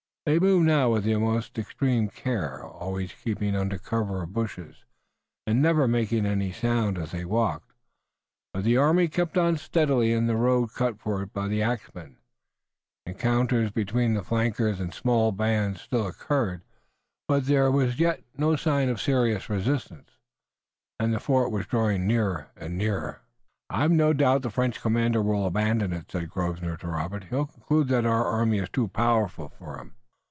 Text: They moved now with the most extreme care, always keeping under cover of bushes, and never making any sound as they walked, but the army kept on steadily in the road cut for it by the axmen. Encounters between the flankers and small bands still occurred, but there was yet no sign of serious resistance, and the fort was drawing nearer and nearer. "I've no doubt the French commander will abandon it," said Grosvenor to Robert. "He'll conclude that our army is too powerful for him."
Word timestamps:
They 0.23 0.37
moved 0.37 0.67
now 0.67 0.91
with 0.91 1.03
the 1.05 1.15
most 1.15 1.57
extreme 1.57 2.07
care, 2.07 2.63
always 2.63 3.11
keeping 3.11 3.55
under 3.55 3.79
cover 3.79 4.21
of 4.21 4.31
bushes, 4.33 4.85
and 5.47 5.63
never 5.63 5.87
making 5.87 6.27
any 6.27 6.51
sound 6.51 6.99
as 6.99 7.09
they 7.11 7.25
walked, 7.25 7.73
but 8.53 8.63
the 8.63 8.77
army 8.77 9.07
kept 9.07 9.35
on 9.35 9.57
steadily 9.57 10.13
in 10.13 10.27
the 10.27 10.35
road 10.35 10.75
cut 10.75 10.99
for 10.99 11.23
it 11.23 11.33
by 11.33 11.47
the 11.47 11.63
axmen. 11.63 12.17
Encounters 13.07 13.71
between 13.71 14.13
the 14.13 14.21
flankers 14.21 14.79
and 14.79 14.93
small 14.93 15.31
bands 15.31 15.81
still 15.81 16.05
occurred, 16.05 16.61
but 17.27 17.47
there 17.47 17.71
was 17.71 17.99
yet 17.99 18.23
no 18.37 18.55
sign 18.55 18.89
of 18.89 19.01
serious 19.01 19.49
resistance, 19.49 20.11
and 20.99 21.15
the 21.15 21.19
fort 21.19 21.51
was 21.51 21.65
drawing 21.65 22.05
nearer 22.05 22.51
and 22.55 22.77
nearer. 22.77 23.21
"I've 23.71 23.91
no 23.91 24.13
doubt 24.13 24.43
the 24.43 24.51
French 24.51 24.79
commander 24.81 25.23
will 25.23 25.47
abandon 25.47 25.91
it," 25.91 26.11
said 26.11 26.29
Grosvenor 26.29 26.77
to 26.77 26.87
Robert. 26.89 27.23
"He'll 27.23 27.47
conclude 27.47 27.87
that 27.87 28.05
our 28.05 28.23
army 28.23 28.59
is 28.59 28.69
too 28.69 28.87
powerful 28.87 29.49
for 29.49 29.79
him." 29.79 29.95